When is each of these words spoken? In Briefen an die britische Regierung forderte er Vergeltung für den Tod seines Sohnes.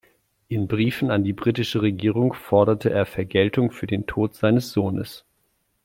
In 0.47 0.67
Briefen 0.67 1.11
an 1.11 1.23
die 1.23 1.31
britische 1.33 1.83
Regierung 1.83 2.33
forderte 2.33 2.89
er 2.89 3.05
Vergeltung 3.05 3.69
für 3.69 3.85
den 3.85 4.07
Tod 4.07 4.33
seines 4.33 4.71
Sohnes. 4.71 5.25